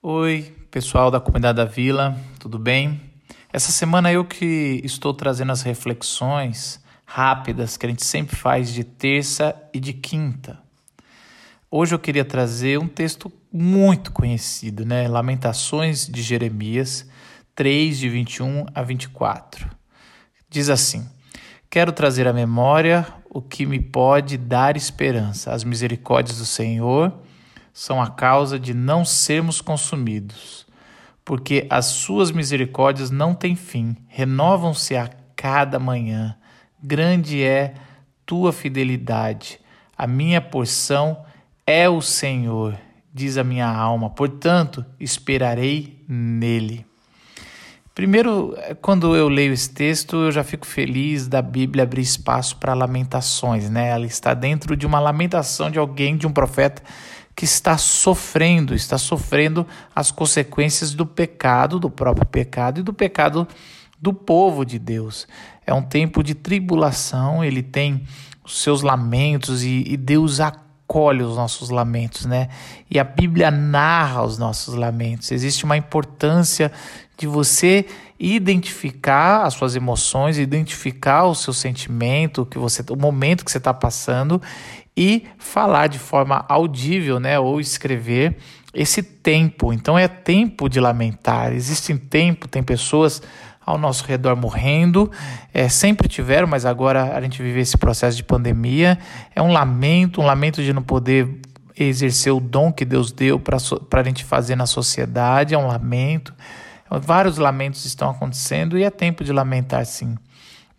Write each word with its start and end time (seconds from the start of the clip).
Oi, 0.00 0.54
pessoal 0.70 1.10
da 1.10 1.18
comunidade 1.18 1.56
da 1.56 1.64
Vila, 1.64 2.16
tudo 2.38 2.56
bem? 2.56 3.00
Essa 3.52 3.72
semana 3.72 4.12
eu 4.12 4.24
que 4.24 4.80
estou 4.84 5.12
trazendo 5.12 5.50
as 5.50 5.62
reflexões 5.62 6.80
rápidas 7.04 7.76
que 7.76 7.84
a 7.84 7.88
gente 7.88 8.06
sempre 8.06 8.36
faz 8.36 8.72
de 8.72 8.84
terça 8.84 9.60
e 9.74 9.80
de 9.80 9.92
quinta. 9.92 10.56
Hoje 11.68 11.96
eu 11.96 11.98
queria 11.98 12.24
trazer 12.24 12.78
um 12.78 12.86
texto 12.86 13.30
muito 13.52 14.12
conhecido, 14.12 14.86
né? 14.86 15.08
Lamentações 15.08 16.06
de 16.06 16.22
Jeremias 16.22 17.04
3, 17.56 17.98
de 17.98 18.08
21 18.08 18.66
a 18.72 18.84
24. 18.84 19.68
Diz 20.48 20.70
assim: 20.70 21.10
Quero 21.68 21.90
trazer 21.90 22.28
à 22.28 22.32
memória 22.32 23.04
o 23.28 23.42
que 23.42 23.66
me 23.66 23.80
pode 23.80 24.38
dar 24.38 24.76
esperança, 24.76 25.52
as 25.52 25.64
misericórdias 25.64 26.38
do 26.38 26.46
Senhor 26.46 27.12
são 27.78 28.02
a 28.02 28.10
causa 28.10 28.58
de 28.58 28.74
não 28.74 29.04
sermos 29.04 29.60
consumidos, 29.60 30.66
porque 31.24 31.64
as 31.70 31.86
suas 31.86 32.32
misericórdias 32.32 33.08
não 33.08 33.36
têm 33.36 33.54
fim, 33.54 33.96
renovam-se 34.08 34.96
a 34.96 35.08
cada 35.36 35.78
manhã. 35.78 36.36
Grande 36.82 37.40
é 37.40 37.74
tua 38.26 38.52
fidelidade. 38.52 39.60
A 39.96 40.08
minha 40.08 40.40
porção 40.40 41.24
é 41.64 41.88
o 41.88 42.02
Senhor, 42.02 42.76
diz 43.14 43.38
a 43.38 43.44
minha 43.44 43.68
alma, 43.68 44.10
portanto, 44.10 44.84
esperarei 44.98 46.04
nele. 46.08 46.84
Primeiro, 47.94 48.56
quando 48.82 49.14
eu 49.14 49.28
leio 49.28 49.52
esse 49.52 49.70
texto, 49.70 50.16
eu 50.16 50.32
já 50.32 50.42
fico 50.42 50.66
feliz 50.66 51.28
da 51.28 51.40
Bíblia 51.40 51.84
abrir 51.84 52.02
espaço 52.02 52.56
para 52.56 52.74
lamentações, 52.74 53.70
né? 53.70 53.90
Ela 53.90 54.06
está 54.06 54.34
dentro 54.34 54.76
de 54.76 54.84
uma 54.84 54.98
lamentação 54.98 55.70
de 55.70 55.78
alguém, 55.78 56.16
de 56.16 56.26
um 56.26 56.32
profeta 56.32 56.82
que 57.38 57.44
está 57.44 57.78
sofrendo, 57.78 58.74
está 58.74 58.98
sofrendo 58.98 59.64
as 59.94 60.10
consequências 60.10 60.92
do 60.92 61.06
pecado, 61.06 61.78
do 61.78 61.88
próprio 61.88 62.26
pecado 62.26 62.80
e 62.80 62.82
do 62.82 62.92
pecado 62.92 63.46
do 64.02 64.12
povo 64.12 64.64
de 64.64 64.76
Deus. 64.76 65.24
É 65.64 65.72
um 65.72 65.80
tempo 65.80 66.24
de 66.24 66.34
tribulação, 66.34 67.44
ele 67.44 67.62
tem 67.62 68.02
os 68.44 68.60
seus 68.60 68.82
lamentos 68.82 69.62
e, 69.62 69.84
e 69.86 69.96
Deus 69.96 70.40
acolhe 70.40 71.22
os 71.22 71.36
nossos 71.36 71.70
lamentos, 71.70 72.26
né? 72.26 72.48
E 72.90 72.98
a 72.98 73.04
Bíblia 73.04 73.52
narra 73.52 74.24
os 74.24 74.36
nossos 74.36 74.74
lamentos. 74.74 75.30
Existe 75.30 75.64
uma 75.64 75.76
importância 75.76 76.72
de 77.16 77.28
você 77.28 77.86
identificar 78.18 79.44
as 79.44 79.54
suas 79.54 79.76
emoções, 79.76 80.38
identificar 80.38 81.26
o 81.26 81.36
seu 81.36 81.52
sentimento, 81.52 82.44
que 82.44 82.58
você, 82.58 82.82
o 82.90 82.96
momento 82.96 83.44
que 83.44 83.52
você 83.52 83.58
está 83.58 83.72
passando 83.72 84.42
e 84.98 85.22
falar 85.38 85.86
de 85.86 85.96
forma 85.96 86.44
audível, 86.48 87.20
né, 87.20 87.38
ou 87.38 87.60
escrever 87.60 88.36
esse 88.74 89.00
tempo. 89.00 89.72
Então 89.72 89.96
é 89.96 90.08
tempo 90.08 90.68
de 90.68 90.80
lamentar. 90.80 91.52
Existe 91.52 91.96
tempo, 91.96 92.48
tem 92.48 92.64
pessoas 92.64 93.22
ao 93.64 93.78
nosso 93.78 94.04
redor 94.04 94.34
morrendo, 94.34 95.08
é, 95.54 95.68
sempre 95.68 96.08
tiveram, 96.08 96.48
mas 96.48 96.66
agora 96.66 97.16
a 97.16 97.20
gente 97.20 97.40
vive 97.40 97.60
esse 97.60 97.78
processo 97.78 98.16
de 98.16 98.24
pandemia. 98.24 98.98
É 99.36 99.40
um 99.40 99.52
lamento, 99.52 100.20
um 100.20 100.26
lamento 100.26 100.64
de 100.64 100.72
não 100.72 100.82
poder 100.82 101.28
exercer 101.78 102.32
o 102.32 102.40
dom 102.40 102.72
que 102.72 102.84
Deus 102.84 103.12
deu 103.12 103.38
para 103.38 103.56
a 104.00 104.02
gente 104.02 104.24
fazer 104.24 104.56
na 104.56 104.66
sociedade, 104.66 105.54
é 105.54 105.58
um 105.58 105.68
lamento. 105.68 106.34
Vários 106.90 107.38
lamentos 107.38 107.84
estão 107.84 108.10
acontecendo 108.10 108.76
e 108.76 108.82
é 108.82 108.90
tempo 108.90 109.22
de 109.22 109.32
lamentar 109.32 109.86
sim. 109.86 110.16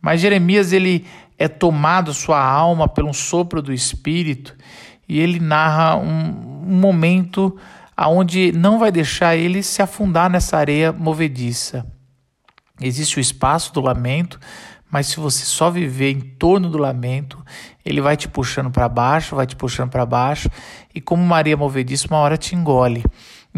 Mas 0.00 0.20
Jeremias 0.20 0.72
ele 0.72 1.06
é 1.38 1.46
tomado 1.46 2.12
sua 2.12 2.42
alma 2.42 2.88
pelo 2.88 3.14
sopro 3.14 3.62
do 3.62 3.72
Espírito 3.72 4.56
e 5.08 5.20
ele 5.20 5.38
narra 5.38 5.96
um, 5.96 6.64
um 6.66 6.78
momento 6.78 7.56
aonde 7.96 8.52
não 8.52 8.78
vai 8.78 8.92
deixar 8.92 9.36
ele 9.36 9.62
se 9.62 9.80
afundar 9.80 10.28
nessa 10.28 10.56
areia 10.56 10.92
movediça. 10.92 11.86
Existe 12.80 13.18
o 13.18 13.20
espaço 13.20 13.72
do 13.72 13.80
lamento, 13.80 14.38
mas 14.90 15.08
se 15.08 15.18
você 15.18 15.44
só 15.44 15.70
viver 15.70 16.12
em 16.12 16.20
torno 16.20 16.70
do 16.70 16.78
lamento, 16.78 17.42
ele 17.84 18.00
vai 18.00 18.16
te 18.16 18.28
puxando 18.28 18.70
para 18.70 18.88
baixo, 18.88 19.34
vai 19.34 19.46
te 19.46 19.56
puxando 19.56 19.90
para 19.90 20.06
baixo, 20.06 20.48
e 20.94 21.00
como 21.00 21.24
Maria 21.24 21.56
movediça, 21.56 22.06
uma 22.08 22.18
hora 22.18 22.36
te 22.36 22.54
engole. 22.54 23.04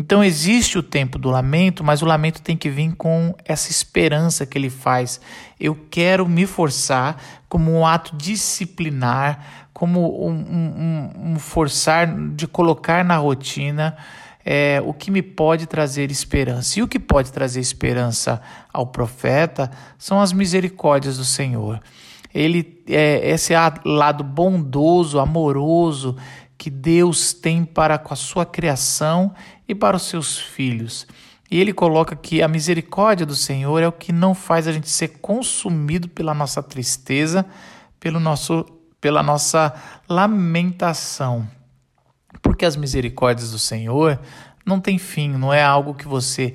Então 0.00 0.24
existe 0.24 0.78
o 0.78 0.82
tempo 0.82 1.18
do 1.18 1.28
lamento, 1.28 1.84
mas 1.84 2.00
o 2.00 2.06
lamento 2.06 2.40
tem 2.40 2.56
que 2.56 2.70
vir 2.70 2.94
com 2.96 3.34
essa 3.44 3.70
esperança 3.70 4.46
que 4.46 4.56
ele 4.56 4.70
faz. 4.70 5.20
Eu 5.60 5.76
quero 5.90 6.26
me 6.26 6.46
forçar 6.46 7.22
como 7.50 7.70
um 7.70 7.86
ato 7.86 8.16
disciplinar, 8.16 9.68
como 9.74 10.26
um, 10.26 10.32
um, 10.32 11.32
um 11.32 11.38
forçar 11.38 12.06
de 12.34 12.46
colocar 12.46 13.04
na 13.04 13.18
rotina 13.18 13.94
é, 14.42 14.82
o 14.82 14.94
que 14.94 15.10
me 15.10 15.20
pode 15.20 15.66
trazer 15.66 16.10
esperança. 16.10 16.78
E 16.78 16.82
o 16.82 16.88
que 16.88 16.98
pode 16.98 17.30
trazer 17.30 17.60
esperança 17.60 18.40
ao 18.72 18.86
profeta 18.86 19.70
são 19.98 20.18
as 20.18 20.32
misericórdias 20.32 21.18
do 21.18 21.26
Senhor. 21.26 21.78
Ele 22.34 22.82
é 22.88 23.30
esse 23.30 23.52
lado 23.84 24.22
bondoso, 24.22 25.18
amoroso 25.18 26.16
que 26.60 26.68
Deus 26.68 27.32
tem 27.32 27.64
para 27.64 27.96
com 27.96 28.12
a 28.12 28.16
sua 28.16 28.44
criação 28.44 29.34
e 29.66 29.74
para 29.74 29.96
os 29.96 30.02
seus 30.02 30.38
filhos. 30.38 31.06
E 31.50 31.58
ele 31.58 31.72
coloca 31.72 32.14
que 32.14 32.42
a 32.42 32.48
misericórdia 32.48 33.24
do 33.24 33.34
Senhor 33.34 33.82
é 33.82 33.88
o 33.88 33.92
que 33.92 34.12
não 34.12 34.34
faz 34.34 34.68
a 34.68 34.72
gente 34.72 34.88
ser 34.88 35.08
consumido 35.22 36.06
pela 36.06 36.34
nossa 36.34 36.62
tristeza, 36.62 37.46
pelo 37.98 38.20
nosso, 38.20 38.66
pela 39.00 39.22
nossa 39.22 39.74
lamentação. 40.06 41.48
Porque 42.42 42.66
as 42.66 42.76
misericórdias 42.76 43.50
do 43.50 43.58
Senhor 43.58 44.20
não 44.64 44.78
têm 44.78 44.98
fim, 44.98 45.30
não 45.30 45.52
é 45.52 45.64
algo 45.64 45.94
que 45.94 46.06
você 46.06 46.54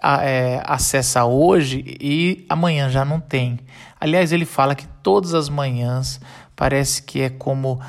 é, 0.00 0.62
acessa 0.64 1.24
hoje 1.24 1.84
e 2.00 2.44
amanhã 2.48 2.88
já 2.88 3.04
não 3.04 3.20
tem. 3.20 3.58
Aliás, 4.00 4.32
ele 4.32 4.44
fala 4.44 4.74
que 4.74 4.86
todas 5.02 5.34
as 5.34 5.48
manhãs 5.48 6.20
parece 6.56 7.02
que 7.02 7.20
é 7.20 7.30
como 7.30 7.80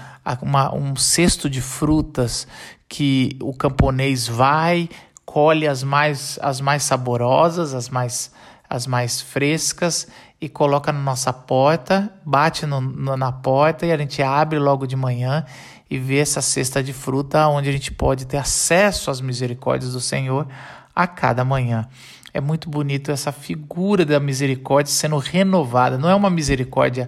uma, 0.42 0.74
um 0.74 0.96
cesto 0.96 1.50
de 1.50 1.62
frutas 1.62 2.48
que 2.88 3.36
o 3.42 3.54
camponês 3.54 4.28
vai, 4.28 4.90
colhe 5.26 5.68
as 5.68 5.84
mais, 5.84 6.38
as 6.42 6.62
mais 6.62 6.84
saborosas, 6.84 7.74
as 7.74 7.90
mais, 7.90 8.32
as 8.70 8.86
mais 8.86 9.22
frescas 9.22 10.08
e 10.40 10.50
coloca 10.50 10.92
na 10.92 11.00
nossa 11.00 11.32
porta, 11.32 12.12
bate 12.26 12.66
no, 12.66 12.82
no, 12.82 13.18
na 13.18 13.32
porta 13.32 13.86
e 13.86 13.92
a 13.92 13.98
gente 13.98 14.22
abre 14.22 14.60
logo 14.60 14.86
de 14.86 14.96
manhã 14.96 15.46
e 15.90 15.98
vê 15.98 16.18
essa 16.18 16.42
cesta 16.42 16.84
de 16.84 16.92
fruta 16.94 17.48
onde 17.48 17.70
a 17.70 17.72
gente 17.72 17.92
pode 17.92 18.26
ter 18.26 18.38
acesso 18.38 19.10
às 19.10 19.22
misericórdias 19.22 19.94
do 19.94 20.02
Senhor 20.02 20.48
a 20.96 21.08
cada 21.08 21.44
manhã. 21.44 21.88
É 22.34 22.42
muito 22.42 22.70
bonito 22.70 23.12
essa 23.12 23.32
figura 23.32 24.06
da 24.06 24.20
misericórdia 24.20 24.92
sendo 24.92 25.18
renovada. 25.18 25.98
Não 25.98 26.10
é 26.10 26.16
uma 26.16 26.30
misericórdia 26.30 27.08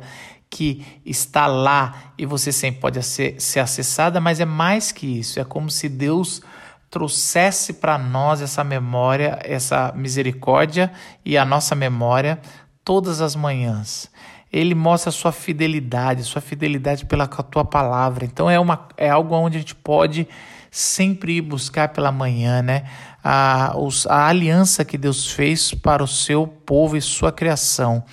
que 0.50 0.86
está 1.06 1.48
lá 1.48 2.14
e 2.18 2.26
você 2.26 2.52
sempre 2.52 2.80
pode 2.80 3.02
ser, 3.04 3.42
ser 3.42 3.60
acessada, 3.60 4.22
mas 4.22 4.40
é 4.40 4.46
mais 4.46 4.92
que 4.92 5.06
isso. 5.20 5.40
É 5.40 5.44
como 5.44 5.70
se 5.70 5.90
Deus 5.90 6.42
trouxesse 6.90 7.74
para 7.74 7.98
nós 7.98 8.42
essa 8.42 8.64
memória, 8.64 9.40
essa 9.44 9.92
misericórdia 9.96 10.92
e 11.26 11.38
a 11.38 11.44
nossa 11.44 11.76
memória 11.76 12.40
todas 12.86 13.20
as 13.20 13.36
manhãs. 13.36 14.10
Ele 14.54 14.76
mostra 14.76 15.10
a 15.10 15.12
sua 15.12 15.32
fidelidade, 15.32 16.24
sua 16.24 16.42
fidelidade 16.42 17.06
pela 17.06 17.28
tua 17.28 17.66
palavra. 17.66 18.24
Então 18.24 18.50
é, 18.50 18.60
uma, 18.60 18.88
é 18.96 19.10
algo 19.10 19.36
onde 19.36 19.58
a 19.58 19.60
gente 19.60 19.76
pode 19.76 20.28
sempre 20.76 21.38
ir 21.38 21.42
buscar 21.42 21.88
pela 21.88 22.12
manhã, 22.12 22.62
né? 22.62 22.84
A, 23.24 23.74
os, 23.78 24.06
a 24.08 24.28
aliança 24.28 24.84
que 24.84 24.98
Deus 24.98 25.32
fez 25.32 25.74
para 25.74 26.04
o 26.04 26.08
seu 26.08 26.46
povo 26.46 26.98
e 26.98 27.02
sua 27.02 27.32
criação. 27.32 28.04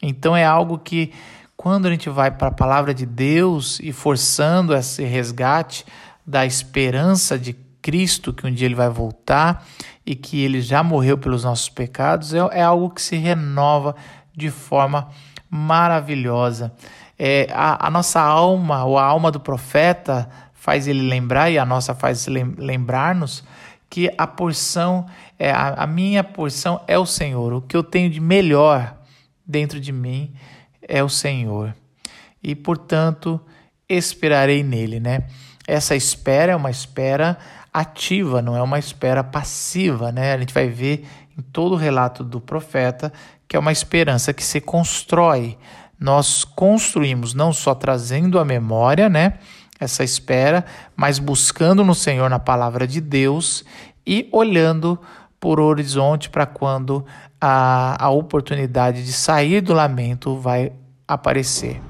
Então 0.00 0.36
é 0.36 0.44
algo 0.44 0.78
que 0.78 1.12
quando 1.56 1.86
a 1.86 1.90
gente 1.90 2.08
vai 2.08 2.30
para 2.30 2.48
a 2.48 2.52
palavra 2.52 2.94
de 2.94 3.04
Deus 3.04 3.80
e 3.80 3.92
forçando 3.92 4.76
esse 4.76 5.02
resgate 5.02 5.84
da 6.24 6.46
esperança 6.46 7.36
de 7.36 7.52
Cristo, 7.82 8.32
que 8.32 8.46
um 8.46 8.54
dia 8.54 8.66
ele 8.66 8.76
vai 8.76 8.88
voltar 8.88 9.66
e 10.06 10.14
que 10.14 10.40
ele 10.40 10.60
já 10.60 10.84
morreu 10.84 11.18
pelos 11.18 11.42
nossos 11.42 11.68
pecados, 11.68 12.32
é, 12.32 12.38
é 12.52 12.62
algo 12.62 12.90
que 12.90 13.02
se 13.02 13.16
renova 13.16 13.96
de 14.32 14.50
forma 14.50 15.08
maravilhosa. 15.50 16.72
É, 17.18 17.48
a, 17.52 17.88
a, 17.88 17.90
nossa 17.90 18.20
alma, 18.20 18.84
ou 18.84 18.96
a 18.98 19.04
alma 19.04 19.32
do 19.32 19.40
profeta, 19.40 20.28
faz 20.64 20.88
ele 20.88 21.02
lembrar, 21.02 21.50
e 21.50 21.58
a 21.58 21.66
nossa 21.66 21.94
faz 21.94 22.26
lembrar-nos, 22.26 23.44
que 23.90 24.10
a 24.16 24.26
porção, 24.26 25.04
é, 25.38 25.52
a, 25.52 25.86
minha 25.86 26.24
porção 26.24 26.80
é 26.88 26.98
o 26.98 27.04
Senhor. 27.04 27.52
O 27.52 27.60
que 27.60 27.76
eu 27.76 27.84
tenho 27.84 28.08
de 28.08 28.18
melhor 28.18 28.96
dentro 29.46 29.78
de 29.78 29.92
mim 29.92 30.32
é 30.80 31.04
o 31.04 31.08
Senhor. 31.10 31.76
E, 32.42 32.54
portanto, 32.54 33.38
esperarei 33.86 34.62
nele, 34.62 34.98
né? 34.98 35.26
Essa 35.66 35.94
espera 35.94 36.52
é 36.52 36.56
uma 36.56 36.70
espera 36.70 37.36
ativa, 37.70 38.40
não 38.40 38.56
é 38.56 38.62
uma 38.62 38.78
espera 38.78 39.22
passiva, 39.22 40.10
né? 40.10 40.32
A 40.32 40.38
gente 40.38 40.54
vai 40.54 40.66
ver 40.66 41.06
em 41.36 41.42
todo 41.42 41.72
o 41.72 41.78
relato 41.78 42.24
do 42.24 42.40
profeta 42.40 43.12
que 43.46 43.54
é 43.54 43.58
uma 43.58 43.70
esperança 43.70 44.32
que 44.32 44.42
se 44.42 44.62
constrói. 44.62 45.58
Nós 46.00 46.42
construímos 46.42 47.34
não 47.34 47.52
só 47.52 47.74
trazendo 47.74 48.38
a 48.38 48.46
memória, 48.46 49.10
né? 49.10 49.34
Essa 49.78 50.04
espera, 50.04 50.64
mas 50.96 51.18
buscando 51.18 51.84
no 51.84 51.94
Senhor 51.94 52.30
na 52.30 52.38
palavra 52.38 52.86
de 52.86 53.00
Deus 53.00 53.64
e 54.06 54.28
olhando 54.32 54.98
por 55.40 55.60
horizonte 55.60 56.30
para 56.30 56.46
quando 56.46 57.04
a, 57.40 58.02
a 58.02 58.08
oportunidade 58.10 59.04
de 59.04 59.12
sair 59.12 59.60
do 59.60 59.74
lamento 59.74 60.36
vai 60.36 60.72
aparecer. 61.06 61.80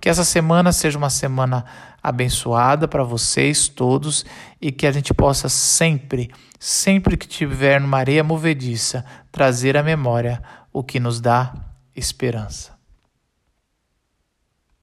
Que 0.00 0.08
essa 0.08 0.24
semana 0.24 0.72
seja 0.72 0.98
uma 0.98 1.10
semana 1.10 1.64
abençoada 2.02 2.86
para 2.86 3.02
vocês 3.02 3.68
todos 3.68 4.26
e 4.60 4.70
que 4.72 4.86
a 4.86 4.92
gente 4.92 5.14
possa 5.14 5.48
sempre, 5.48 6.30
sempre 6.58 7.16
que 7.16 7.26
tiver 7.26 7.80
numa 7.80 7.98
areia 7.98 8.24
movediça, 8.24 9.04
trazer 9.32 9.76
à 9.76 9.82
memória 9.82 10.42
o 10.72 10.82
que 10.82 11.00
nos 11.00 11.20
dá 11.20 11.54
esperança. 11.96 12.73